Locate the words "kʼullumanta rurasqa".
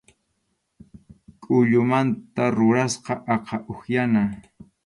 1.43-3.13